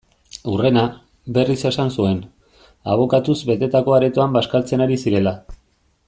Hurrena, 0.51 0.85
berriz 1.35 1.57
esan 1.71 1.91
zuen, 1.99 2.23
abokatuz 2.95 3.37
betetako 3.53 3.95
aretoan 4.01 4.33
bazkaltzen 4.39 4.85
ari 4.87 4.99
zirela. 5.05 5.35